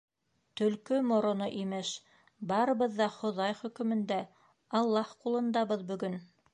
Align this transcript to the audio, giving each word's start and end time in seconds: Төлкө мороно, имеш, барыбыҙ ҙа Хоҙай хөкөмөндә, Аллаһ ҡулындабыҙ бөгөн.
Төлкө 0.61 1.01
мороно, 1.09 1.49
имеш, 1.65 1.91
барыбыҙ 2.53 2.97
ҙа 3.03 3.09
Хоҙай 3.19 3.57
хөкөмөндә, 3.63 4.21
Аллаһ 4.83 5.17
ҡулындабыҙ 5.25 5.91
бөгөн. 5.95 6.23